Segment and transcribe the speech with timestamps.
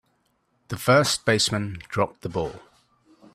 [0.69, 2.59] The first baseman dropped the ball.